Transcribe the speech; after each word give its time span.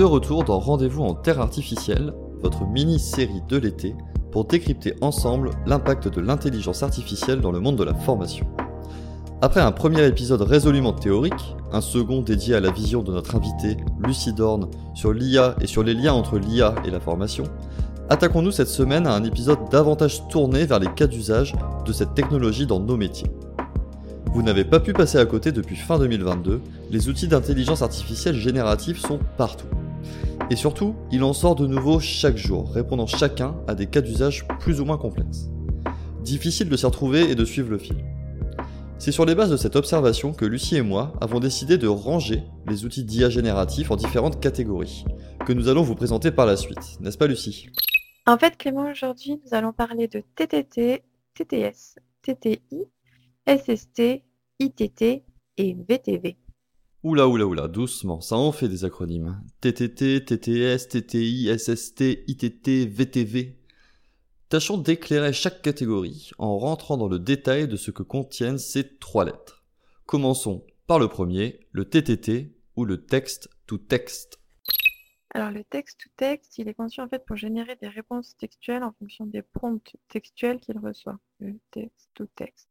de 0.00 0.04
retour 0.06 0.44
dans 0.44 0.58
Rendez-vous 0.58 1.02
en 1.02 1.12
Terre 1.12 1.42
artificielle, 1.42 2.14
votre 2.40 2.64
mini-série 2.64 3.42
de 3.46 3.58
l'été, 3.58 3.94
pour 4.32 4.46
décrypter 4.46 4.94
ensemble 5.02 5.50
l'impact 5.66 6.08
de 6.08 6.22
l'intelligence 6.22 6.82
artificielle 6.82 7.42
dans 7.42 7.52
le 7.52 7.60
monde 7.60 7.76
de 7.76 7.84
la 7.84 7.92
formation. 7.92 8.46
Après 9.42 9.60
un 9.60 9.72
premier 9.72 10.06
épisode 10.06 10.40
résolument 10.40 10.94
théorique, 10.94 11.54
un 11.70 11.82
second 11.82 12.22
dédié 12.22 12.54
à 12.54 12.60
la 12.60 12.70
vision 12.70 13.02
de 13.02 13.12
notre 13.12 13.36
invité 13.36 13.76
Lucie 14.02 14.32
Dorn 14.32 14.70
sur 14.94 15.12
l'IA 15.12 15.54
et 15.60 15.66
sur 15.66 15.82
les 15.82 15.92
liens 15.92 16.14
entre 16.14 16.38
l'IA 16.38 16.76
et 16.86 16.90
la 16.90 17.00
formation, 17.00 17.44
attaquons-nous 18.08 18.52
cette 18.52 18.68
semaine 18.68 19.06
à 19.06 19.12
un 19.12 19.24
épisode 19.24 19.68
davantage 19.70 20.26
tourné 20.28 20.64
vers 20.64 20.78
les 20.78 20.90
cas 20.94 21.08
d'usage 21.08 21.54
de 21.84 21.92
cette 21.92 22.14
technologie 22.14 22.66
dans 22.66 22.80
nos 22.80 22.96
métiers. 22.96 23.30
Vous 24.32 24.40
n'avez 24.40 24.64
pas 24.64 24.80
pu 24.80 24.94
passer 24.94 25.18
à 25.18 25.26
côté 25.26 25.52
depuis 25.52 25.76
fin 25.76 25.98
2022, 25.98 26.62
les 26.90 27.08
outils 27.10 27.28
d'intelligence 27.28 27.82
artificielle 27.82 28.36
générative 28.36 28.98
sont 28.98 29.18
partout. 29.36 29.66
Et 30.50 30.56
surtout, 30.56 30.94
il 31.12 31.22
en 31.22 31.32
sort 31.32 31.54
de 31.54 31.66
nouveau 31.66 32.00
chaque 32.00 32.36
jour, 32.36 32.70
répondant 32.72 33.06
chacun 33.06 33.56
à 33.68 33.74
des 33.74 33.86
cas 33.86 34.00
d'usage 34.00 34.46
plus 34.58 34.80
ou 34.80 34.84
moins 34.84 34.98
complexes. 34.98 35.48
Difficile 36.22 36.68
de 36.68 36.76
s'y 36.76 36.86
retrouver 36.86 37.30
et 37.30 37.34
de 37.34 37.44
suivre 37.44 37.70
le 37.70 37.78
fil. 37.78 37.96
C'est 38.98 39.12
sur 39.12 39.24
les 39.24 39.34
bases 39.34 39.50
de 39.50 39.56
cette 39.56 39.76
observation 39.76 40.32
que 40.32 40.44
Lucie 40.44 40.76
et 40.76 40.82
moi 40.82 41.14
avons 41.20 41.40
décidé 41.40 41.78
de 41.78 41.88
ranger 41.88 42.42
les 42.66 42.84
outils 42.84 43.04
d'IA 43.04 43.30
génératifs 43.30 43.90
en 43.90 43.96
différentes 43.96 44.40
catégories, 44.40 45.04
que 45.46 45.54
nous 45.54 45.68
allons 45.68 45.82
vous 45.82 45.94
présenter 45.94 46.30
par 46.30 46.44
la 46.44 46.56
suite, 46.56 47.00
n'est-ce 47.00 47.16
pas 47.16 47.26
Lucie? 47.26 47.68
En 48.26 48.36
fait 48.36 48.58
Clément, 48.58 48.90
aujourd'hui 48.90 49.40
nous 49.42 49.54
allons 49.54 49.72
parler 49.72 50.06
de 50.06 50.22
TTT, 50.36 51.02
TTS, 51.34 51.96
TTI 52.22 52.60
SST, 53.46 54.22
ITT 54.58 55.24
et 55.56 55.76
VTV. 55.88 56.36
Oula 57.02 57.26
oula 57.28 57.46
oula, 57.46 57.66
doucement, 57.66 58.20
ça 58.20 58.36
en 58.36 58.52
fait 58.52 58.68
des 58.68 58.84
acronymes. 58.84 59.42
TTT, 59.62 60.22
TTS, 60.22 60.86
TTI, 60.86 61.48
SST, 61.58 62.24
ITT, 62.28 62.86
VTV. 62.90 63.56
Tâchons 64.50 64.76
d'éclairer 64.76 65.32
chaque 65.32 65.62
catégorie 65.62 66.32
en 66.36 66.58
rentrant 66.58 66.98
dans 66.98 67.08
le 67.08 67.18
détail 67.18 67.68
de 67.68 67.76
ce 67.76 67.90
que 67.90 68.02
contiennent 68.02 68.58
ces 68.58 68.98
trois 68.98 69.24
lettres. 69.24 69.64
Commençons 70.04 70.66
par 70.86 70.98
le 70.98 71.08
premier, 71.08 71.60
le 71.72 71.86
TTT 71.86 72.54
ou 72.76 72.84
le 72.84 73.06
texte 73.06 73.48
to 73.66 73.78
text. 73.78 74.38
Alors 75.32 75.52
le 75.52 75.64
texte 75.64 76.00
to 76.02 76.10
text, 76.18 76.58
il 76.58 76.68
est 76.68 76.74
conçu 76.74 77.00
en 77.00 77.08
fait 77.08 77.24
pour 77.24 77.36
générer 77.36 77.76
des 77.76 77.88
réponses 77.88 78.36
textuelles 78.36 78.82
en 78.82 78.92
fonction 78.92 79.24
des 79.24 79.40
prompts 79.40 79.96
textuels 80.08 80.60
qu'il 80.60 80.76
reçoit. 80.76 81.18
Le 81.38 81.54
texte 81.70 82.10
to 82.12 82.26
text. 82.36 82.68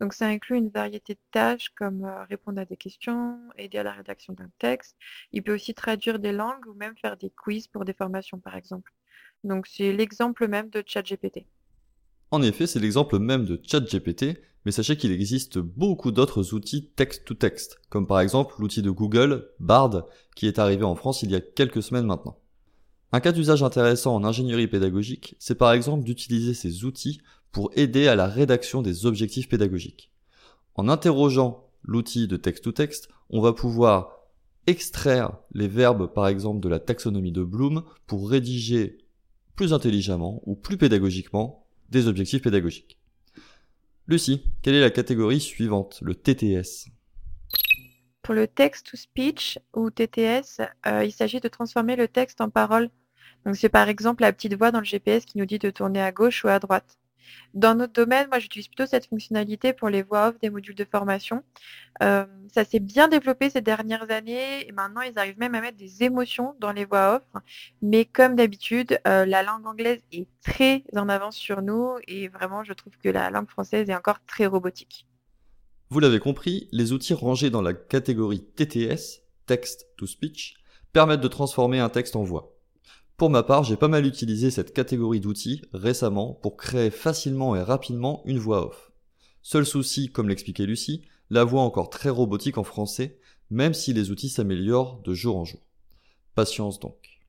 Donc 0.00 0.12
ça 0.14 0.26
inclut 0.26 0.56
une 0.56 0.68
variété 0.68 1.14
de 1.14 1.20
tâches 1.30 1.70
comme 1.76 2.04
euh, 2.04 2.24
répondre 2.24 2.60
à 2.60 2.64
des 2.64 2.76
questions, 2.76 3.38
aider 3.56 3.78
à 3.78 3.82
la 3.82 3.92
rédaction 3.92 4.32
d'un 4.32 4.50
texte. 4.58 4.96
Il 5.32 5.42
peut 5.42 5.54
aussi 5.54 5.74
traduire 5.74 6.18
des 6.18 6.32
langues 6.32 6.66
ou 6.66 6.74
même 6.74 6.96
faire 6.96 7.16
des 7.16 7.30
quiz 7.30 7.68
pour 7.68 7.84
des 7.84 7.94
formations 7.94 8.38
par 8.38 8.56
exemple. 8.56 8.92
Donc 9.44 9.66
c'est 9.66 9.92
l'exemple 9.92 10.48
même 10.48 10.70
de 10.70 10.82
ChatGPT. 10.86 11.46
En 12.30 12.42
effet, 12.42 12.66
c'est 12.66 12.80
l'exemple 12.80 13.18
même 13.18 13.44
de 13.44 13.60
ChatGPT, 13.62 14.38
mais 14.64 14.72
sachez 14.72 14.96
qu'il 14.96 15.12
existe 15.12 15.58
beaucoup 15.58 16.12
d'autres 16.12 16.54
outils 16.54 16.90
texte-to-texte, 16.96 17.80
comme 17.90 18.06
par 18.06 18.20
exemple 18.20 18.54
l'outil 18.58 18.82
de 18.82 18.90
Google, 18.90 19.50
Bard, 19.58 20.06
qui 20.36 20.46
est 20.46 20.58
arrivé 20.58 20.84
en 20.84 20.94
France 20.94 21.22
il 21.22 21.30
y 21.30 21.34
a 21.34 21.40
quelques 21.40 21.82
semaines 21.82 22.06
maintenant. 22.06 22.41
Un 23.14 23.20
cas 23.20 23.32
d'usage 23.32 23.62
intéressant 23.62 24.14
en 24.14 24.24
ingénierie 24.24 24.68
pédagogique, 24.68 25.36
c'est 25.38 25.54
par 25.54 25.72
exemple 25.72 26.02
d'utiliser 26.02 26.54
ces 26.54 26.86
outils 26.86 27.20
pour 27.50 27.70
aider 27.74 28.08
à 28.08 28.16
la 28.16 28.26
rédaction 28.26 28.80
des 28.80 29.04
objectifs 29.04 29.50
pédagogiques. 29.50 30.10
En 30.76 30.88
interrogeant 30.88 31.68
l'outil 31.82 32.26
de 32.26 32.38
texte-to-texte, 32.38 33.10
on 33.28 33.42
va 33.42 33.52
pouvoir 33.52 34.16
extraire 34.66 35.36
les 35.52 35.68
verbes 35.68 36.10
par 36.14 36.26
exemple 36.26 36.60
de 36.60 36.70
la 36.70 36.78
taxonomie 36.78 37.32
de 37.32 37.42
Bloom 37.42 37.84
pour 38.06 38.30
rédiger 38.30 38.96
plus 39.56 39.74
intelligemment 39.74 40.40
ou 40.46 40.54
plus 40.54 40.78
pédagogiquement 40.78 41.66
des 41.90 42.08
objectifs 42.08 42.40
pédagogiques. 42.40 42.98
Lucie, 44.06 44.42
quelle 44.62 44.74
est 44.74 44.80
la 44.80 44.90
catégorie 44.90 45.40
suivante, 45.40 45.98
le 46.00 46.14
TTS 46.14 46.88
Pour 48.22 48.32
le 48.32 48.48
text-to-speech 48.48 49.58
ou 49.74 49.90
TTS, 49.90 50.62
euh, 50.86 51.04
il 51.04 51.12
s'agit 51.12 51.40
de 51.40 51.48
transformer 51.48 51.96
le 51.96 52.08
texte 52.08 52.40
en 52.40 52.48
parole 52.48 52.88
donc 53.44 53.56
c'est 53.56 53.68
par 53.68 53.88
exemple 53.88 54.22
la 54.22 54.32
petite 54.32 54.54
voix 54.54 54.70
dans 54.70 54.80
le 54.80 54.84
GPS 54.84 55.24
qui 55.24 55.38
nous 55.38 55.46
dit 55.46 55.58
de 55.58 55.70
tourner 55.70 56.00
à 56.00 56.12
gauche 56.12 56.44
ou 56.44 56.48
à 56.48 56.58
droite. 56.58 56.98
Dans 57.54 57.74
notre 57.74 57.92
domaine, 57.92 58.28
moi 58.28 58.38
j'utilise 58.38 58.68
plutôt 58.68 58.86
cette 58.86 59.06
fonctionnalité 59.06 59.72
pour 59.72 59.88
les 59.88 60.02
voix 60.02 60.28
off 60.28 60.38
des 60.40 60.50
modules 60.50 60.74
de 60.74 60.86
formation. 60.90 61.42
Euh, 62.02 62.24
ça 62.52 62.64
s'est 62.64 62.80
bien 62.80 63.08
développé 63.08 63.50
ces 63.50 63.60
dernières 63.60 64.10
années 64.10 64.66
et 64.66 64.72
maintenant 64.72 65.02
ils 65.02 65.18
arrivent 65.18 65.38
même 65.38 65.54
à 65.54 65.60
mettre 65.60 65.76
des 65.76 66.02
émotions 66.02 66.54
dans 66.60 66.72
les 66.72 66.84
voix 66.84 67.16
off. 67.16 67.42
Mais 67.82 68.04
comme 68.04 68.36
d'habitude, 68.36 68.98
euh, 69.06 69.26
la 69.26 69.42
langue 69.42 69.66
anglaise 69.66 70.00
est 70.12 70.28
très 70.42 70.84
en 70.96 71.08
avance 71.08 71.36
sur 71.36 71.62
nous 71.62 71.96
et 72.08 72.28
vraiment 72.28 72.64
je 72.64 72.72
trouve 72.72 72.96
que 73.02 73.08
la 73.08 73.30
langue 73.30 73.48
française 73.48 73.88
est 73.88 73.94
encore 73.94 74.24
très 74.26 74.46
robotique. 74.46 75.06
Vous 75.90 76.00
l'avez 76.00 76.20
compris, 76.20 76.68
les 76.72 76.92
outils 76.92 77.12
rangés 77.12 77.50
dans 77.50 77.60
la 77.60 77.74
catégorie 77.74 78.42
TTS, 78.56 79.22
Text 79.46 79.86
to 79.98 80.06
Speech, 80.06 80.54
permettent 80.94 81.20
de 81.20 81.28
transformer 81.28 81.80
un 81.80 81.90
texte 81.90 82.16
en 82.16 82.22
voix. 82.22 82.51
Pour 83.22 83.30
ma 83.30 83.44
part, 83.44 83.62
j'ai 83.62 83.76
pas 83.76 83.86
mal 83.86 84.04
utilisé 84.04 84.50
cette 84.50 84.74
catégorie 84.74 85.20
d'outils 85.20 85.62
récemment 85.72 86.32
pour 86.42 86.56
créer 86.56 86.90
facilement 86.90 87.54
et 87.54 87.62
rapidement 87.62 88.20
une 88.24 88.40
voix 88.40 88.66
off. 88.66 88.90
Seul 89.42 89.64
souci, 89.64 90.10
comme 90.10 90.28
l'expliquait 90.28 90.66
Lucie, 90.66 91.02
la 91.30 91.44
voix 91.44 91.62
encore 91.62 91.88
très 91.88 92.08
robotique 92.08 92.58
en 92.58 92.64
français, 92.64 93.20
même 93.48 93.74
si 93.74 93.92
les 93.92 94.10
outils 94.10 94.28
s'améliorent 94.28 95.00
de 95.04 95.14
jour 95.14 95.36
en 95.36 95.44
jour. 95.44 95.60
Patience 96.34 96.80
donc. 96.80 97.20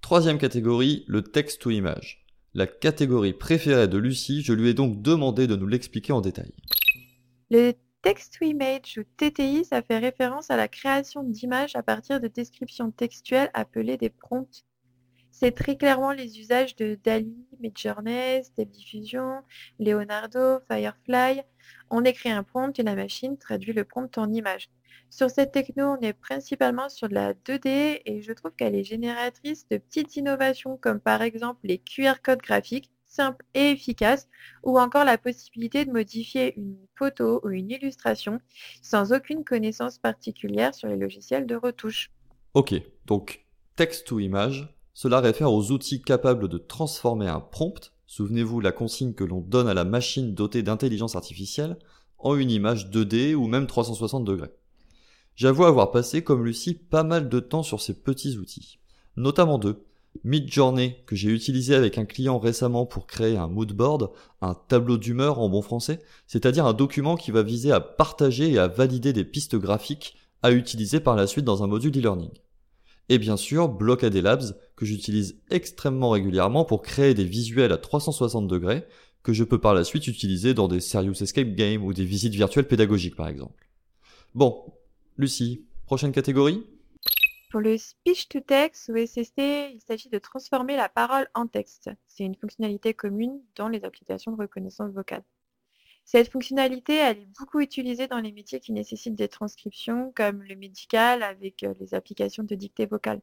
Troisième 0.00 0.38
catégorie, 0.38 1.04
le 1.06 1.22
texte 1.22 1.60
to 1.60 1.68
image. 1.68 2.24
La 2.54 2.66
catégorie 2.66 3.34
préférée 3.34 3.88
de 3.88 3.98
Lucie, 3.98 4.40
je 4.40 4.54
lui 4.54 4.70
ai 4.70 4.74
donc 4.74 5.02
demandé 5.02 5.46
de 5.46 5.54
nous 5.54 5.66
l'expliquer 5.66 6.14
en 6.14 6.22
détail. 6.22 6.54
Le 7.50 7.74
text 8.00 8.38
to 8.38 8.46
image 8.46 8.96
ou 8.96 9.02
TTI, 9.18 9.66
ça 9.66 9.82
fait 9.82 9.98
référence 9.98 10.50
à 10.50 10.56
la 10.56 10.68
création 10.68 11.22
d'images 11.22 11.76
à 11.76 11.82
partir 11.82 12.22
de 12.22 12.28
descriptions 12.28 12.90
textuelles 12.90 13.50
appelées 13.52 13.98
des 13.98 14.08
prompts 14.08 14.64
c'est 15.34 15.50
très 15.50 15.76
clairement 15.76 16.12
les 16.12 16.38
usages 16.38 16.76
de 16.76 16.96
DALI, 17.02 17.36
Midjourney, 17.58 18.44
Step 18.44 18.70
Diffusion, 18.70 19.42
Leonardo, 19.80 20.60
Firefly. 20.70 21.42
On 21.90 22.04
écrit 22.04 22.30
un 22.30 22.44
prompt 22.44 22.78
et 22.78 22.84
la 22.84 22.94
machine 22.94 23.36
traduit 23.36 23.72
le 23.72 23.84
prompt 23.84 24.16
en 24.16 24.32
image. 24.32 24.70
Sur 25.10 25.30
cette 25.30 25.50
techno, 25.50 25.96
on 25.98 26.00
est 26.02 26.12
principalement 26.12 26.88
sur 26.88 27.08
de 27.08 27.14
la 27.14 27.34
2D 27.34 28.02
et 28.06 28.22
je 28.22 28.32
trouve 28.32 28.52
qu'elle 28.52 28.76
est 28.76 28.84
génératrice 28.84 29.66
de 29.68 29.78
petites 29.78 30.16
innovations 30.16 30.76
comme 30.76 31.00
par 31.00 31.20
exemple 31.20 31.60
les 31.64 31.78
QR 31.78 32.14
codes 32.22 32.40
graphiques 32.40 32.90
simples 33.08 33.44
et 33.54 33.70
efficaces 33.70 34.28
ou 34.62 34.78
encore 34.78 35.04
la 35.04 35.18
possibilité 35.18 35.84
de 35.84 35.90
modifier 35.90 36.56
une 36.56 36.76
photo 36.94 37.40
ou 37.42 37.50
une 37.50 37.72
illustration 37.72 38.40
sans 38.82 39.12
aucune 39.12 39.44
connaissance 39.44 39.98
particulière 39.98 40.74
sur 40.74 40.88
les 40.88 40.96
logiciels 40.96 41.46
de 41.46 41.56
retouche. 41.56 42.10
Ok, 42.54 42.74
donc 43.06 43.44
texte 43.74 44.12
ou 44.12 44.20
image, 44.20 44.68
cela 44.94 45.20
réfère 45.20 45.52
aux 45.52 45.72
outils 45.72 46.00
capables 46.00 46.48
de 46.48 46.56
transformer 46.56 47.26
un 47.26 47.40
prompt, 47.40 47.92
souvenez-vous 48.06 48.60
la 48.60 48.70
consigne 48.70 49.12
que 49.12 49.24
l'on 49.24 49.40
donne 49.40 49.68
à 49.68 49.74
la 49.74 49.84
machine 49.84 50.34
dotée 50.34 50.62
d'intelligence 50.62 51.16
artificielle, 51.16 51.76
en 52.18 52.36
une 52.36 52.50
image 52.50 52.90
2D 52.90 53.34
ou 53.34 53.48
même 53.48 53.66
360 53.66 54.24
degrés. 54.24 54.54
J'avoue 55.34 55.64
avoir 55.64 55.90
passé, 55.90 56.22
comme 56.22 56.44
Lucie, 56.44 56.74
pas 56.74 57.02
mal 57.02 57.28
de 57.28 57.40
temps 57.40 57.64
sur 57.64 57.80
ces 57.80 57.94
petits 57.94 58.38
outils. 58.38 58.78
Notamment 59.16 59.58
deux. 59.58 59.84
Midjourney, 60.22 60.94
que 61.06 61.16
j'ai 61.16 61.30
utilisé 61.30 61.74
avec 61.74 61.98
un 61.98 62.04
client 62.04 62.38
récemment 62.38 62.86
pour 62.86 63.08
créer 63.08 63.36
un 63.36 63.48
mood 63.48 63.72
board, 63.72 64.10
un 64.42 64.54
tableau 64.54 64.96
d'humeur 64.96 65.40
en 65.40 65.48
bon 65.48 65.60
français, 65.60 66.00
c'est-à-dire 66.28 66.66
un 66.66 66.72
document 66.72 67.16
qui 67.16 67.32
va 67.32 67.42
viser 67.42 67.72
à 67.72 67.80
partager 67.80 68.52
et 68.52 68.58
à 68.58 68.68
valider 68.68 69.12
des 69.12 69.24
pistes 69.24 69.56
graphiques 69.56 70.16
à 70.42 70.52
utiliser 70.52 71.00
par 71.00 71.16
la 71.16 71.26
suite 71.26 71.44
dans 71.44 71.64
un 71.64 71.66
module 71.66 71.98
e-learning. 71.98 72.30
Et 73.08 73.18
bien 73.18 73.36
sûr, 73.36 73.68
Blockade 73.68 74.14
Labs, 74.14 74.56
que 74.76 74.86
j'utilise 74.86 75.40
extrêmement 75.50 76.10
régulièrement 76.10 76.64
pour 76.64 76.82
créer 76.82 77.14
des 77.14 77.24
visuels 77.24 77.72
à 77.72 77.78
360 77.78 78.48
degrés, 78.48 78.86
que 79.22 79.32
je 79.32 79.44
peux 79.44 79.60
par 79.60 79.74
la 79.74 79.84
suite 79.84 80.06
utiliser 80.06 80.54
dans 80.54 80.68
des 80.68 80.80
Serious 80.80 81.22
Escape 81.22 81.54
Games 81.54 81.82
ou 81.82 81.92
des 81.92 82.04
visites 82.04 82.34
virtuelles 82.34 82.68
pédagogiques 82.68 83.16
par 83.16 83.28
exemple. 83.28 83.68
Bon, 84.34 84.72
Lucie, 85.16 85.64
prochaine 85.86 86.12
catégorie? 86.12 86.66
Pour 87.50 87.60
le 87.60 87.78
speech 87.78 88.28
to 88.28 88.40
text 88.40 88.88
ou 88.88 88.96
SST, 88.96 89.38
il 89.38 89.80
s'agit 89.86 90.08
de 90.08 90.18
transformer 90.18 90.76
la 90.76 90.88
parole 90.88 91.28
en 91.34 91.46
texte. 91.46 91.90
C'est 92.08 92.24
une 92.24 92.34
fonctionnalité 92.34 92.94
commune 92.94 93.40
dans 93.54 93.68
les 93.68 93.84
applications 93.84 94.32
de 94.32 94.38
reconnaissance 94.38 94.92
vocale. 94.92 95.22
Cette 96.04 96.30
fonctionnalité, 96.30 96.98
est 96.98 97.26
beaucoup 97.38 97.60
utilisée 97.60 98.08
dans 98.08 98.20
les 98.20 98.30
métiers 98.30 98.60
qui 98.60 98.72
nécessitent 98.72 99.14
des 99.14 99.28
transcriptions, 99.28 100.12
comme 100.14 100.42
le 100.42 100.54
médical 100.54 101.22
avec 101.22 101.62
euh, 101.62 101.72
les 101.80 101.94
applications 101.94 102.42
de 102.42 102.54
dictée 102.54 102.84
vocale. 102.84 103.20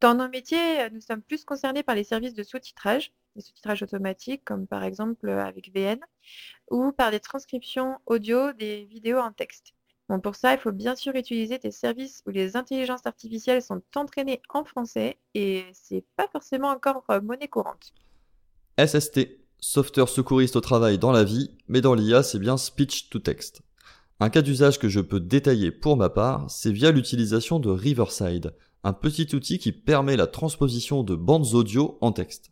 Dans 0.00 0.14
nos 0.14 0.28
métiers, 0.28 0.82
euh, 0.82 0.88
nous 0.92 1.00
sommes 1.00 1.20
plus 1.20 1.44
concernés 1.44 1.82
par 1.82 1.96
les 1.96 2.04
services 2.04 2.34
de 2.34 2.44
sous-titrage, 2.44 3.12
les 3.34 3.42
sous-titrages 3.42 3.82
automatiques, 3.82 4.44
comme 4.44 4.68
par 4.68 4.84
exemple 4.84 5.28
euh, 5.28 5.44
avec 5.44 5.74
VN, 5.74 5.98
ou 6.70 6.92
par 6.92 7.10
des 7.10 7.18
transcriptions 7.18 7.98
audio 8.06 8.52
des 8.52 8.84
vidéos 8.84 9.18
en 9.18 9.32
texte. 9.32 9.74
Pour 10.22 10.36
ça, 10.36 10.52
il 10.52 10.60
faut 10.60 10.70
bien 10.70 10.94
sûr 10.94 11.16
utiliser 11.16 11.58
des 11.58 11.72
services 11.72 12.22
où 12.26 12.30
les 12.30 12.56
intelligences 12.56 13.04
artificielles 13.06 13.60
sont 13.60 13.82
entraînées 13.96 14.40
en 14.50 14.64
français 14.64 15.18
et 15.34 15.64
c'est 15.72 16.04
pas 16.14 16.28
forcément 16.28 16.68
encore 16.68 17.02
monnaie 17.24 17.48
courante. 17.48 17.92
SST, 18.78 19.45
software 19.58 20.08
secouriste 20.08 20.56
au 20.56 20.60
travail 20.60 20.98
dans 20.98 21.12
la 21.12 21.24
vie, 21.24 21.50
mais 21.68 21.80
dans 21.80 21.94
l'IA, 21.94 22.22
c'est 22.22 22.38
bien 22.38 22.56
speech 22.56 23.10
to 23.10 23.18
text. 23.18 23.62
Un 24.20 24.30
cas 24.30 24.42
d'usage 24.42 24.78
que 24.78 24.88
je 24.88 25.00
peux 25.00 25.20
détailler 25.20 25.70
pour 25.70 25.96
ma 25.96 26.08
part, 26.08 26.50
c'est 26.50 26.72
via 26.72 26.90
l'utilisation 26.90 27.58
de 27.58 27.70
Riverside, 27.70 28.54
un 28.84 28.92
petit 28.92 29.34
outil 29.34 29.58
qui 29.58 29.72
permet 29.72 30.16
la 30.16 30.26
transposition 30.26 31.02
de 31.02 31.14
bandes 31.14 31.54
audio 31.54 31.98
en 32.00 32.12
texte. 32.12 32.50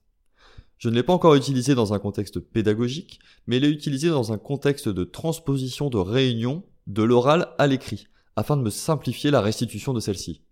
Je 0.78 0.88
ne 0.88 0.94
l'ai 0.94 1.02
pas 1.02 1.12
encore 1.12 1.36
utilisé 1.36 1.74
dans 1.74 1.94
un 1.94 1.98
contexte 1.98 2.40
pédagogique, 2.40 3.20
mais 3.46 3.60
l'ai 3.60 3.68
utilisé 3.68 4.10
dans 4.10 4.32
un 4.32 4.38
contexte 4.38 4.88
de 4.88 5.04
transposition 5.04 5.88
de 5.88 5.98
réunion 5.98 6.62
de 6.86 7.02
l'oral 7.02 7.48
à 7.58 7.66
l'écrit, 7.66 8.08
afin 8.36 8.56
de 8.56 8.62
me 8.62 8.70
simplifier 8.70 9.30
la 9.30 9.40
restitution 9.40 9.94
de 9.94 10.00
celle-ci. 10.00 10.42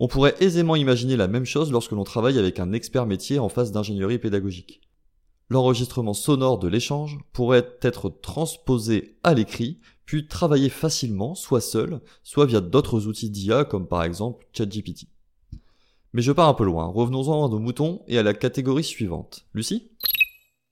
On 0.00 0.08
pourrait 0.08 0.34
aisément 0.40 0.76
imaginer 0.76 1.16
la 1.16 1.28
même 1.28 1.46
chose 1.46 1.72
lorsque 1.72 1.92
l'on 1.92 2.04
travaille 2.04 2.38
avec 2.38 2.60
un 2.60 2.72
expert 2.72 3.06
métier 3.06 3.38
en 3.38 3.48
phase 3.48 3.72
d'ingénierie 3.72 4.18
pédagogique. 4.18 4.80
L'enregistrement 5.50 6.12
sonore 6.12 6.58
de 6.58 6.68
l'échange 6.68 7.18
pourrait 7.32 7.78
être 7.80 8.10
transposé 8.10 9.16
à 9.22 9.32
l'écrit, 9.32 9.80
puis 10.04 10.26
travaillé 10.26 10.68
facilement, 10.68 11.34
soit 11.34 11.62
seul, 11.62 12.00
soit 12.22 12.46
via 12.46 12.60
d'autres 12.60 13.06
outils 13.06 13.30
d'IA 13.30 13.64
comme 13.64 13.88
par 13.88 14.02
exemple 14.04 14.46
ChatGPT. 14.52 15.06
Mais 16.12 16.22
je 16.22 16.32
pars 16.32 16.48
un 16.48 16.54
peu 16.54 16.64
loin, 16.64 16.86
revenons-en 16.86 17.46
à 17.46 17.48
nos 17.48 17.58
moutons 17.58 18.02
et 18.08 18.18
à 18.18 18.22
la 18.22 18.34
catégorie 18.34 18.84
suivante. 18.84 19.46
Lucie? 19.54 19.90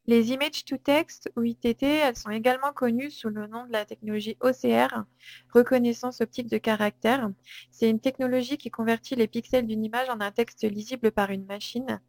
Les 0.09 0.31
Image 0.31 0.65
to 0.65 0.77
Text 0.77 1.33
ou 1.37 1.43
ITT, 1.43 1.83
elles 1.83 2.17
sont 2.17 2.31
également 2.31 2.73
connues 2.73 3.11
sous 3.11 3.29
le 3.29 3.47
nom 3.49 3.67
de 3.67 3.73
la 3.73 3.85
technologie 3.85 4.37
OCR, 4.41 5.05
reconnaissance 5.53 6.21
optique 6.21 6.49
de 6.49 6.59
caractère. 6.59 7.31
C'est 7.71 7.91
une 7.91 7.99
technologie 7.99 8.57
qui 8.57 8.71
convertit 8.71 9.17
les 9.17 9.27
pixels 9.27 9.67
d'une 9.67 9.85
image 9.85 10.09
en 10.09 10.21
un 10.21 10.31
texte 10.31 10.63
lisible 10.63 11.11
par 11.11 11.31
une 11.31 11.45
machine. 11.47 12.01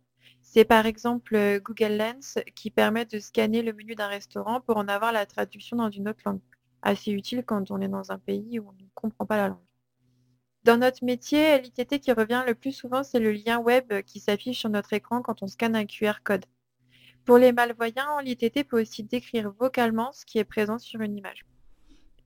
C'est 0.49 0.63
par 0.63 0.85
exemple 0.85 1.35
euh, 1.35 1.59
Google 1.59 1.97
Lens 1.97 2.39
qui 2.55 2.71
permet 2.71 3.03
de 3.03 3.19
scanner 3.19 3.61
le 3.61 3.73
menu 3.73 3.95
d'un 3.95 4.07
restaurant 4.07 4.61
pour 4.61 4.77
en 4.77 4.87
avoir 4.87 5.11
la 5.11 5.25
traduction 5.25 5.75
dans 5.75 5.89
une 5.89 6.07
autre 6.07 6.21
langue. 6.25 6.39
Assez 6.81 7.11
utile 7.11 7.43
quand 7.45 7.69
on 7.69 7.81
est 7.81 7.89
dans 7.89 8.13
un 8.13 8.17
pays 8.17 8.57
où 8.57 8.69
on 8.69 8.71
ne 8.71 8.87
comprend 8.95 9.25
pas 9.25 9.35
la 9.35 9.49
langue. 9.49 9.67
Dans 10.63 10.77
notre 10.77 11.03
métier, 11.03 11.59
l'ITT 11.59 11.99
qui 11.99 12.13
revient 12.13 12.43
le 12.47 12.55
plus 12.55 12.71
souvent, 12.71 13.03
c'est 13.03 13.19
le 13.19 13.33
lien 13.33 13.59
web 13.59 13.91
qui 14.05 14.21
s'affiche 14.21 14.59
sur 14.59 14.69
notre 14.69 14.93
écran 14.93 15.21
quand 15.21 15.43
on 15.43 15.47
scanne 15.47 15.75
un 15.75 15.85
QR 15.85 16.23
code. 16.23 16.45
Pour 17.25 17.37
les 17.37 17.51
malvoyants, 17.51 18.19
l'ITT 18.23 18.63
peut 18.69 18.81
aussi 18.81 19.03
décrire 19.03 19.51
vocalement 19.59 20.13
ce 20.13 20.25
qui 20.25 20.37
est 20.37 20.45
présent 20.45 20.79
sur 20.79 21.01
une 21.01 21.17
image. 21.17 21.45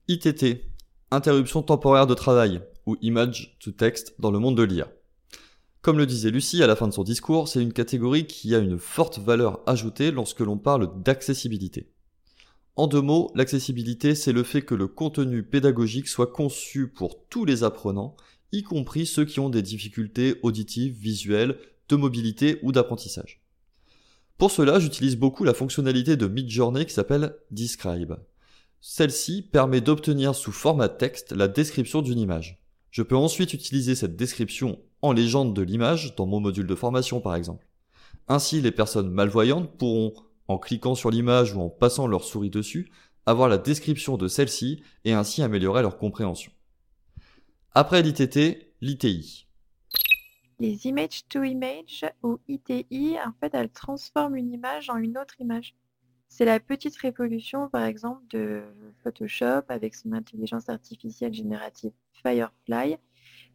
ITT, 0.06 0.62
interruption 1.10 1.62
temporaire 1.62 2.06
de 2.06 2.14
travail, 2.14 2.62
ou 2.86 2.96
image 3.00 3.58
to 3.58 3.72
text 3.72 4.14
dans 4.20 4.30
le 4.30 4.38
monde 4.38 4.56
de 4.56 4.62
l'IA. 4.62 4.86
Comme 5.82 5.98
le 5.98 6.06
disait 6.06 6.30
Lucie 6.30 6.62
à 6.62 6.68
la 6.68 6.76
fin 6.76 6.86
de 6.86 6.92
son 6.92 7.02
discours, 7.02 7.48
c'est 7.48 7.60
une 7.60 7.72
catégorie 7.72 8.28
qui 8.28 8.54
a 8.54 8.58
une 8.58 8.78
forte 8.78 9.18
valeur 9.18 9.60
ajoutée 9.66 10.12
lorsque 10.12 10.38
l'on 10.38 10.56
parle 10.56 11.02
d'accessibilité. 11.02 11.90
En 12.76 12.86
deux 12.86 13.00
mots, 13.00 13.32
l'accessibilité, 13.34 14.14
c'est 14.14 14.32
le 14.32 14.44
fait 14.44 14.62
que 14.62 14.76
le 14.76 14.86
contenu 14.86 15.42
pédagogique 15.42 16.06
soit 16.06 16.28
conçu 16.28 16.86
pour 16.86 17.26
tous 17.28 17.44
les 17.44 17.64
apprenants, 17.64 18.16
y 18.52 18.62
compris 18.62 19.06
ceux 19.06 19.24
qui 19.24 19.40
ont 19.40 19.50
des 19.50 19.60
difficultés 19.60 20.36
auditives, 20.44 20.96
visuelles, 20.96 21.58
de 21.88 21.96
mobilité 21.96 22.60
ou 22.62 22.70
d'apprentissage. 22.70 23.42
Pour 24.38 24.52
cela, 24.52 24.78
j'utilise 24.78 25.16
beaucoup 25.16 25.42
la 25.42 25.52
fonctionnalité 25.52 26.16
de 26.16 26.28
Midjourney 26.28 26.86
qui 26.86 26.94
s'appelle 26.94 27.34
Describe. 27.50 28.14
Celle-ci 28.80 29.42
permet 29.42 29.80
d'obtenir 29.80 30.36
sous 30.36 30.52
format 30.52 30.88
texte 30.88 31.32
la 31.32 31.48
description 31.48 32.02
d'une 32.02 32.20
image. 32.20 32.62
Je 32.92 33.02
peux 33.02 33.16
ensuite 33.16 33.52
utiliser 33.52 33.96
cette 33.96 34.14
description 34.14 34.78
en 35.02 35.12
légende 35.12 35.54
de 35.54 35.62
l'image 35.62 36.14
dans 36.16 36.26
mon 36.26 36.40
module 36.40 36.66
de 36.66 36.74
formation 36.74 37.20
par 37.20 37.34
exemple. 37.34 37.66
Ainsi, 38.28 38.60
les 38.60 38.70
personnes 38.70 39.10
malvoyantes 39.10 39.76
pourront, 39.76 40.14
en 40.48 40.58
cliquant 40.58 40.94
sur 40.94 41.10
l'image 41.10 41.54
ou 41.54 41.60
en 41.60 41.68
passant 41.68 42.06
leur 42.06 42.24
souris 42.24 42.50
dessus, 42.50 42.90
avoir 43.26 43.48
la 43.48 43.58
description 43.58 44.16
de 44.16 44.28
celle-ci 44.28 44.82
et 45.04 45.12
ainsi 45.12 45.42
améliorer 45.42 45.82
leur 45.82 45.98
compréhension. 45.98 46.52
Après 47.72 48.02
l'ITT, 48.02 48.74
l'ITI. 48.80 49.46
Les 50.58 50.86
image 50.86 51.26
to 51.28 51.42
image 51.42 52.04
ou 52.22 52.38
ITI, 52.48 53.16
en 53.24 53.32
fait, 53.40 53.54
elles 53.54 53.70
transforment 53.70 54.36
une 54.36 54.52
image 54.52 54.90
en 54.90 54.96
une 54.96 55.18
autre 55.18 55.40
image. 55.40 55.74
C'est 56.28 56.44
la 56.44 56.60
petite 56.60 56.96
révolution, 56.96 57.68
par 57.68 57.84
exemple, 57.84 58.22
de 58.30 58.62
Photoshop 59.02 59.64
avec 59.68 59.94
son 59.94 60.12
intelligence 60.12 60.68
artificielle 60.68 61.34
générative 61.34 61.92
Firefly, 62.22 62.96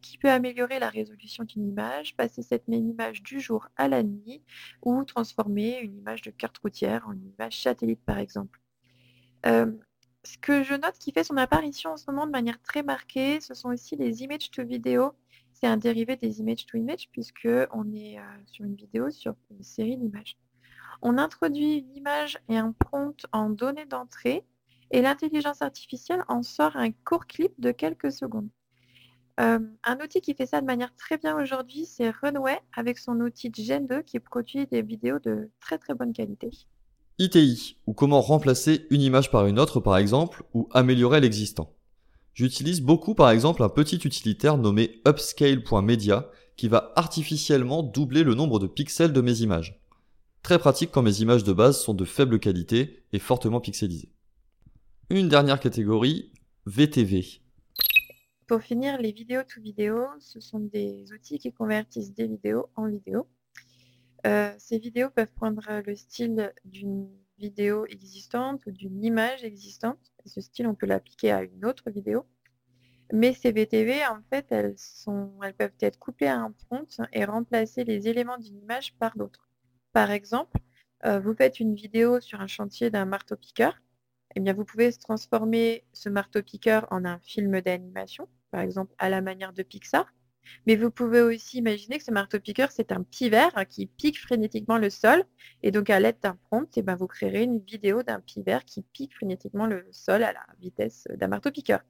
qui 0.00 0.18
peut 0.18 0.30
améliorer 0.30 0.78
la 0.78 0.88
résolution 0.88 1.44
d'une 1.44 1.66
image, 1.66 2.16
passer 2.16 2.42
cette 2.42 2.68
même 2.68 2.88
image 2.88 3.22
du 3.22 3.40
jour 3.40 3.68
à 3.76 3.88
la 3.88 4.02
nuit, 4.02 4.42
ou 4.82 5.04
transformer 5.04 5.80
une 5.80 5.96
image 5.96 6.22
de 6.22 6.30
carte 6.30 6.58
routière 6.58 7.06
en 7.08 7.12
une 7.12 7.32
image 7.38 7.62
satellite, 7.62 8.04
par 8.04 8.18
exemple. 8.18 8.60
Euh, 9.46 9.72
ce 10.24 10.36
que 10.38 10.62
je 10.62 10.74
note 10.74 10.98
qui 10.98 11.12
fait 11.12 11.24
son 11.24 11.36
apparition 11.36 11.90
en 11.90 11.96
ce 11.96 12.10
moment 12.10 12.26
de 12.26 12.32
manière 12.32 12.60
très 12.62 12.82
marquée, 12.82 13.40
ce 13.40 13.54
sont 13.54 13.68
aussi 13.68 13.96
les 13.96 14.22
image 14.22 14.50
to 14.50 14.64
vidéo 14.64 15.14
c'est 15.60 15.66
un 15.66 15.76
dérivé 15.76 16.14
des 16.16 16.40
image 16.40 16.66
to 16.66 16.78
image 16.78 17.08
puisque 17.10 17.48
on 17.72 17.92
est 17.92 18.18
euh, 18.18 18.22
sur 18.46 18.64
une 18.64 18.76
vidéo 18.76 19.10
sur 19.10 19.34
une 19.50 19.64
série 19.64 19.96
d'images. 19.96 20.36
On 21.02 21.18
introduit 21.18 21.78
une 21.78 21.96
image 21.96 22.38
et 22.48 22.56
un 22.56 22.72
prompt 22.72 23.26
en 23.32 23.50
données 23.50 23.86
d'entrée 23.86 24.44
et 24.92 25.02
l'intelligence 25.02 25.60
artificielle 25.60 26.22
en 26.28 26.44
sort 26.44 26.76
un 26.76 26.92
court 26.92 27.26
clip 27.26 27.52
de 27.58 27.72
quelques 27.72 28.12
secondes. 28.12 28.48
Euh, 29.38 29.60
un 29.84 29.96
outil 30.00 30.20
qui 30.20 30.34
fait 30.34 30.46
ça 30.46 30.60
de 30.60 30.66
manière 30.66 30.94
très 30.96 31.16
bien 31.16 31.40
aujourd'hui, 31.40 31.86
c'est 31.86 32.10
Runway 32.10 32.58
avec 32.76 32.98
son 32.98 33.20
outil 33.20 33.52
Gen 33.54 33.86
2 33.86 34.02
qui 34.02 34.18
produit 34.18 34.66
des 34.66 34.82
vidéos 34.82 35.20
de 35.20 35.50
très 35.60 35.78
très 35.78 35.94
bonne 35.94 36.12
qualité. 36.12 36.50
ITI, 37.20 37.76
ou 37.86 37.94
comment 37.94 38.20
remplacer 38.20 38.86
une 38.90 39.00
image 39.00 39.30
par 39.30 39.46
une 39.46 39.60
autre 39.60 39.80
par 39.80 39.96
exemple, 39.96 40.42
ou 40.54 40.68
améliorer 40.72 41.20
l'existant. 41.20 41.72
J'utilise 42.34 42.80
beaucoup 42.80 43.14
par 43.14 43.30
exemple 43.30 43.62
un 43.62 43.68
petit 43.68 43.96
utilitaire 43.96 44.58
nommé 44.58 45.00
upscale.media 45.06 46.30
qui 46.56 46.68
va 46.68 46.92
artificiellement 46.96 47.84
doubler 47.84 48.24
le 48.24 48.34
nombre 48.34 48.58
de 48.58 48.66
pixels 48.66 49.12
de 49.12 49.20
mes 49.20 49.40
images. 49.40 49.80
Très 50.42 50.58
pratique 50.58 50.90
quand 50.90 51.02
mes 51.02 51.20
images 51.20 51.44
de 51.44 51.52
base 51.52 51.80
sont 51.80 51.94
de 51.94 52.04
faible 52.04 52.40
qualité 52.40 53.04
et 53.12 53.18
fortement 53.18 53.60
pixelisées. 53.60 54.12
Une 55.10 55.28
dernière 55.28 55.60
catégorie, 55.60 56.32
VTV. 56.66 57.40
Pour 58.48 58.62
finir, 58.62 58.96
les 58.96 59.12
vidéos 59.12 59.42
to 59.42 59.60
vidéo, 59.60 60.06
ce 60.20 60.40
sont 60.40 60.58
des 60.58 61.12
outils 61.12 61.38
qui 61.38 61.52
convertissent 61.52 62.14
des 62.14 62.26
vidéos 62.26 62.70
en 62.76 62.88
vidéos. 62.88 63.28
Euh, 64.26 64.54
ces 64.56 64.78
vidéos 64.78 65.10
peuvent 65.10 65.34
prendre 65.34 65.82
le 65.86 65.94
style 65.94 66.54
d'une 66.64 67.10
vidéo 67.36 67.84
existante 67.84 68.64
ou 68.64 68.70
d'une 68.70 69.04
image 69.04 69.44
existante. 69.44 70.14
ce 70.24 70.40
style, 70.40 70.66
on 70.66 70.74
peut 70.74 70.86
l'appliquer 70.86 71.30
à 71.30 71.42
une 71.42 71.66
autre 71.66 71.90
vidéo. 71.90 72.24
Mais 73.12 73.34
ces 73.34 73.52
VTV, 73.52 74.06
en 74.06 74.22
fait, 74.30 74.46
elles, 74.50 74.76
peuvent 75.58 75.70
être 75.80 75.98
couplées 75.98 76.28
à 76.28 76.40
un 76.40 76.52
prompt 76.52 77.02
et 77.12 77.26
remplacer 77.26 77.84
les 77.84 78.08
éléments 78.08 78.38
d'une 78.38 78.56
image 78.62 78.94
par 78.94 79.14
d'autres. 79.14 79.50
Par 79.92 80.10
exemple, 80.10 80.58
euh, 81.04 81.20
vous 81.20 81.34
faites 81.34 81.60
une 81.60 81.74
vidéo 81.74 82.18
sur 82.20 82.40
un 82.40 82.46
chantier 82.46 82.88
d'un 82.88 83.04
marteau-piqueur. 83.04 83.78
Eh 84.36 84.40
bien, 84.40 84.54
vous 84.54 84.64
pouvez 84.64 84.90
transformer 84.94 85.84
ce 85.92 86.08
marteau-piqueur 86.08 86.86
en 86.90 87.04
un 87.04 87.18
film 87.18 87.60
d'animation, 87.60 88.26
par 88.50 88.60
exemple 88.60 88.94
à 88.98 89.08
la 89.08 89.20
manière 89.20 89.52
de 89.52 89.62
Pixar. 89.62 90.06
Mais 90.66 90.76
vous 90.76 90.90
pouvez 90.90 91.20
aussi 91.20 91.58
imaginer 91.58 91.98
que 91.98 92.04
ce 92.04 92.10
marteau-piqueur, 92.10 92.70
c'est 92.72 92.92
un 92.92 93.02
pivert 93.02 93.52
qui 93.68 93.86
pique 93.86 94.18
frénétiquement 94.18 94.78
le 94.78 94.88
sol. 94.88 95.24
Et 95.62 95.70
donc, 95.70 95.90
à 95.90 96.00
l'aide 96.00 96.16
d'un 96.22 96.38
prompt, 96.48 96.70
eh 96.76 96.82
ben, 96.82 96.96
vous 96.96 97.06
créerez 97.06 97.42
une 97.42 97.58
vidéo 97.58 98.02
d'un 98.02 98.20
pivert 98.20 98.64
qui 98.64 98.82
pique 98.82 99.14
frénétiquement 99.14 99.66
le 99.66 99.86
sol 99.90 100.22
à 100.22 100.32
la 100.32 100.46
vitesse 100.58 101.06
d'un 101.16 101.28
marteau-piqueur. 101.28 101.80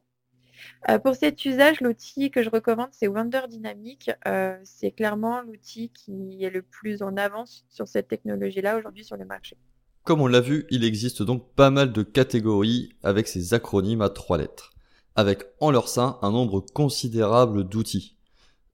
Euh, 0.90 0.98
pour 0.98 1.14
cet 1.14 1.44
usage, 1.44 1.80
l'outil 1.80 2.30
que 2.30 2.42
je 2.42 2.50
recommande, 2.50 2.88
c'est 2.92 3.08
Wonder 3.08 3.42
Dynamic. 3.48 4.10
Euh, 4.26 4.58
c'est 4.64 4.90
clairement 4.90 5.40
l'outil 5.42 5.90
qui 5.90 6.42
est 6.42 6.50
le 6.50 6.62
plus 6.62 7.02
en 7.02 7.16
avance 7.16 7.64
sur 7.68 7.86
cette 7.88 8.08
technologie-là 8.08 8.76
aujourd'hui 8.76 9.04
sur 9.04 9.16
le 9.16 9.24
marché. 9.24 9.56
Comme 10.04 10.20
on 10.20 10.26
l'a 10.26 10.40
vu, 10.40 10.66
il 10.70 10.84
existe 10.84 11.22
donc 11.22 11.54
pas 11.54 11.70
mal 11.70 11.92
de 11.92 12.02
catégories 12.02 12.96
avec 13.02 13.28
ces 13.28 13.52
acronymes 13.54 14.00
à 14.00 14.08
trois 14.08 14.38
lettres, 14.38 14.72
avec 15.18 15.42
en 15.58 15.72
leur 15.72 15.88
sein 15.88 16.16
un 16.22 16.30
nombre 16.30 16.60
considérable 16.60 17.64
d'outils. 17.64 18.16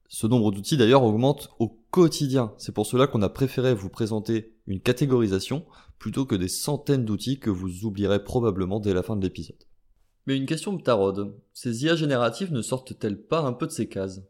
Ce 0.09 0.27
nombre 0.27 0.51
d'outils 0.51 0.77
d'ailleurs 0.77 1.01
augmente 1.01 1.49
au 1.57 1.69
quotidien. 1.89 2.53
C'est 2.59 2.71
pour 2.71 2.85
cela 2.85 3.07
qu'on 3.07 3.23
a 3.23 3.29
préféré 3.29 3.73
vous 3.73 3.89
présenter 3.89 4.53
une 4.67 4.79
catégorisation 4.79 5.65
plutôt 5.97 6.27
que 6.27 6.35
des 6.35 6.47
centaines 6.47 7.03
d'outils 7.03 7.39
que 7.39 7.49
vous 7.49 7.85
oublierez 7.85 8.23
probablement 8.23 8.79
dès 8.79 8.93
la 8.93 9.01
fin 9.01 9.15
de 9.15 9.23
l'épisode. 9.23 9.57
Mais 10.27 10.37
une 10.37 10.45
question 10.45 10.73
me 10.73 10.83
taraude. 10.83 11.35
Ces 11.51 11.83
IA 11.83 11.95
génératives 11.95 12.53
ne 12.53 12.61
sortent-elles 12.61 13.23
pas 13.23 13.41
un 13.41 13.53
peu 13.53 13.65
de 13.65 13.71
ces 13.71 13.89
cases? 13.89 14.21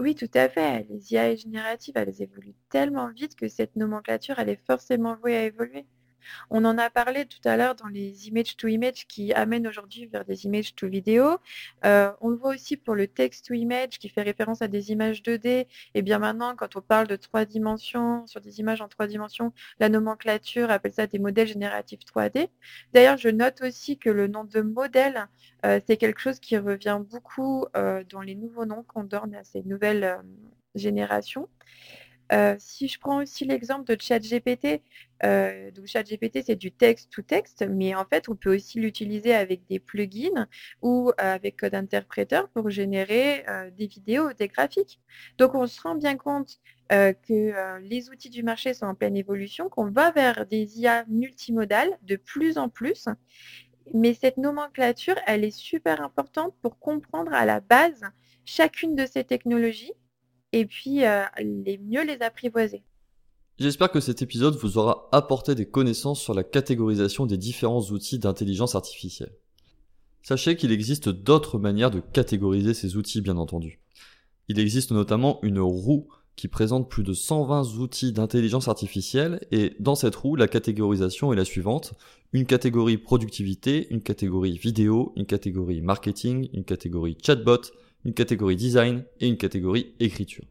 Oui, 0.00 0.16
tout 0.16 0.30
à 0.34 0.48
fait. 0.48 0.88
Les 0.90 1.12
IA 1.12 1.36
génératives, 1.36 1.94
elles 1.96 2.20
évoluent 2.20 2.56
tellement 2.68 3.12
vite 3.12 3.36
que 3.36 3.46
cette 3.46 3.76
nomenclature, 3.76 4.40
elle 4.40 4.48
est 4.48 4.62
forcément 4.66 5.14
vouée 5.22 5.36
à 5.36 5.44
évoluer. 5.44 5.86
On 6.50 6.64
en 6.64 6.78
a 6.78 6.90
parlé 6.90 7.26
tout 7.26 7.40
à 7.44 7.56
l'heure 7.56 7.74
dans 7.74 7.88
les 7.88 8.28
image 8.28 8.56
to 8.56 8.68
image 8.68 9.06
qui 9.06 9.32
amènent 9.32 9.66
aujourd'hui 9.66 10.06
vers 10.06 10.24
des 10.24 10.46
images 10.46 10.74
to 10.74 10.88
vidéo. 10.88 11.38
Euh, 11.84 12.12
on 12.20 12.28
le 12.28 12.36
voit 12.36 12.54
aussi 12.54 12.76
pour 12.76 12.94
le 12.94 13.06
text 13.06 13.46
to 13.46 13.54
image 13.54 13.98
qui 13.98 14.08
fait 14.08 14.22
référence 14.22 14.62
à 14.62 14.68
des 14.68 14.90
images 14.90 15.22
2D. 15.22 15.66
Et 15.94 16.02
bien 16.02 16.18
maintenant, 16.18 16.54
quand 16.56 16.76
on 16.76 16.80
parle 16.80 17.06
de 17.06 17.16
trois 17.16 17.44
dimensions, 17.44 18.26
sur 18.26 18.40
des 18.40 18.60
images 18.60 18.80
en 18.80 18.88
trois 18.88 19.06
dimensions, 19.06 19.52
la 19.80 19.88
nomenclature 19.88 20.70
appelle 20.70 20.92
ça 20.92 21.06
des 21.06 21.18
modèles 21.18 21.48
génératifs 21.48 22.00
3D. 22.00 22.48
D'ailleurs, 22.92 23.16
je 23.16 23.28
note 23.28 23.62
aussi 23.62 23.98
que 23.98 24.10
le 24.10 24.26
nom 24.26 24.44
de 24.44 24.60
modèle, 24.60 25.28
euh, 25.64 25.80
c'est 25.86 25.96
quelque 25.96 26.20
chose 26.20 26.40
qui 26.40 26.56
revient 26.56 27.00
beaucoup 27.10 27.66
euh, 27.76 28.04
dans 28.08 28.20
les 28.20 28.34
nouveaux 28.34 28.64
noms 28.64 28.82
qu'on 28.82 29.04
donne 29.04 29.34
à 29.34 29.44
ces 29.44 29.62
nouvelles 29.62 30.18
générations. 30.74 31.48
Euh, 32.32 32.56
si 32.58 32.88
je 32.88 32.98
prends 32.98 33.22
aussi 33.22 33.44
l'exemple 33.44 33.84
de 33.84 34.00
ChatGPT, 34.00 34.82
euh, 35.24 35.70
donc 35.70 35.86
ChatGPT 35.86 36.42
c'est 36.44 36.56
du 36.56 36.70
texte 36.72 37.10
to 37.10 37.22
texte, 37.22 37.66
mais 37.68 37.94
en 37.94 38.04
fait 38.04 38.28
on 38.28 38.36
peut 38.36 38.54
aussi 38.54 38.78
l'utiliser 38.78 39.34
avec 39.34 39.66
des 39.66 39.78
plugins 39.78 40.46
ou 40.82 41.08
euh, 41.08 41.12
avec 41.18 41.58
Code 41.58 41.74
Interpreter 41.74 42.42
pour 42.52 42.70
générer 42.70 43.44
des 43.76 43.86
vidéos, 43.86 44.32
des 44.32 44.48
graphiques. 44.48 45.00
Donc 45.38 45.54
on 45.54 45.66
se 45.66 45.80
rend 45.80 45.94
bien 45.94 46.16
compte 46.16 46.58
que 46.90 47.78
les 47.80 48.10
outils 48.10 48.30
du 48.30 48.42
marché 48.42 48.72
sont 48.74 48.86
en 48.86 48.94
pleine 48.94 49.16
évolution, 49.16 49.68
qu'on 49.68 49.90
va 49.90 50.10
vers 50.10 50.46
des 50.46 50.80
IA 50.80 51.04
multimodales 51.06 51.98
de 52.02 52.16
plus 52.16 52.58
en 52.58 52.68
plus. 52.68 53.08
Mais 53.94 54.14
cette 54.14 54.36
nomenclature, 54.36 55.16
elle 55.26 55.44
est 55.44 55.56
super 55.56 56.00
importante 56.02 56.54
pour 56.62 56.78
comprendre 56.78 57.32
à 57.32 57.46
la 57.46 57.60
base 57.60 58.02
chacune 58.44 58.94
de 58.94 59.06
ces 59.06 59.24
technologies 59.24 59.92
et 60.52 60.66
puis 60.66 61.04
euh, 61.04 61.24
les 61.38 61.78
mieux 61.78 62.04
les 62.04 62.20
apprivoiser. 62.20 62.82
J'espère 63.58 63.90
que 63.90 64.00
cet 64.00 64.22
épisode 64.22 64.56
vous 64.56 64.78
aura 64.78 65.08
apporté 65.12 65.54
des 65.54 65.66
connaissances 65.66 66.20
sur 66.20 66.32
la 66.32 66.44
catégorisation 66.44 67.26
des 67.26 67.36
différents 67.36 67.82
outils 67.90 68.18
d'intelligence 68.18 68.76
artificielle. 68.76 69.32
Sachez 70.22 70.56
qu'il 70.56 70.72
existe 70.72 71.08
d'autres 71.08 71.58
manières 71.58 71.90
de 71.90 72.00
catégoriser 72.00 72.74
ces 72.74 72.96
outils, 72.96 73.20
bien 73.20 73.36
entendu. 73.36 73.80
Il 74.48 74.58
existe 74.58 74.92
notamment 74.92 75.40
une 75.42 75.58
roue 75.58 76.08
qui 76.36 76.46
présente 76.46 76.88
plus 76.88 77.02
de 77.02 77.12
120 77.12 77.78
outils 77.78 78.12
d'intelligence 78.12 78.68
artificielle 78.68 79.44
et 79.50 79.74
dans 79.80 79.96
cette 79.96 80.14
roue, 80.14 80.36
la 80.36 80.46
catégorisation 80.46 81.32
est 81.32 81.36
la 81.36 81.44
suivante. 81.44 81.94
Une 82.32 82.46
catégorie 82.46 82.96
productivité, 82.96 83.88
une 83.90 84.02
catégorie 84.02 84.56
vidéo, 84.56 85.12
une 85.16 85.26
catégorie 85.26 85.82
marketing, 85.82 86.48
une 86.52 86.64
catégorie 86.64 87.18
chatbot, 87.20 87.62
une 88.04 88.14
catégorie 88.14 88.56
design 88.56 89.04
et 89.20 89.28
une 89.28 89.36
catégorie 89.36 89.94
écriture. 90.00 90.44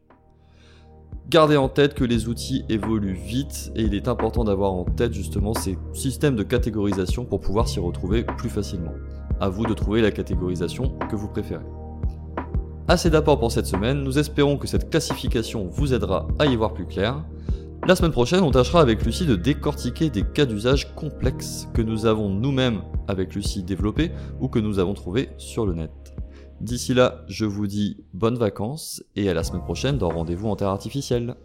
Gardez 1.28 1.56
en 1.58 1.68
tête 1.68 1.94
que 1.94 2.04
les 2.04 2.28
outils 2.28 2.64
évoluent 2.68 3.12
vite 3.12 3.70
et 3.76 3.82
il 3.82 3.94
est 3.94 4.08
important 4.08 4.44
d'avoir 4.44 4.72
en 4.72 4.84
tête 4.84 5.12
justement 5.12 5.52
ces 5.52 5.76
systèmes 5.92 6.36
de 6.36 6.42
catégorisation 6.42 7.26
pour 7.26 7.40
pouvoir 7.40 7.68
s'y 7.68 7.80
retrouver 7.80 8.24
plus 8.24 8.48
facilement. 8.48 8.94
À 9.40 9.48
vous 9.48 9.66
de 9.66 9.74
trouver 9.74 10.00
la 10.00 10.10
catégorisation 10.10 10.98
que 11.10 11.16
vous 11.16 11.28
préférez. 11.28 11.64
Assez 12.88 13.10
d'apports 13.10 13.38
pour 13.38 13.52
cette 13.52 13.66
semaine, 13.66 14.02
nous 14.02 14.18
espérons 14.18 14.56
que 14.56 14.66
cette 14.66 14.88
classification 14.88 15.68
vous 15.68 15.92
aidera 15.92 16.26
à 16.38 16.46
y 16.46 16.56
voir 16.56 16.72
plus 16.72 16.86
clair. 16.86 17.22
La 17.86 17.94
semaine 17.94 18.12
prochaine, 18.12 18.42
on 18.42 18.50
tâchera 18.50 18.80
avec 18.80 19.04
Lucie 19.04 19.26
de 19.26 19.36
décortiquer 19.36 20.08
des 20.08 20.22
cas 20.22 20.46
d'usage 20.46 20.94
complexes 20.94 21.68
que 21.74 21.82
nous 21.82 22.06
avons 22.06 22.30
nous-mêmes 22.30 22.80
avec 23.06 23.34
Lucie 23.34 23.62
développés 23.62 24.10
ou 24.40 24.48
que 24.48 24.58
nous 24.58 24.78
avons 24.78 24.94
trouvés 24.94 25.28
sur 25.36 25.66
le 25.66 25.74
net. 25.74 25.90
D'ici 26.60 26.92
là, 26.92 27.24
je 27.28 27.44
vous 27.44 27.68
dis 27.68 27.98
bonnes 28.14 28.36
vacances 28.36 29.04
et 29.14 29.30
à 29.30 29.34
la 29.34 29.44
semaine 29.44 29.62
prochaine 29.62 29.96
dans 29.96 30.08
Rendez-vous 30.08 30.48
en 30.48 30.56
Terre 30.56 30.68
Artificielle. 30.68 31.36